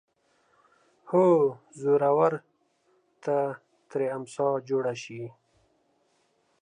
[1.09, 1.25] هو
[1.81, 2.33] زورور
[3.23, 3.37] ته
[3.89, 5.23] ترې امسا جوړه شي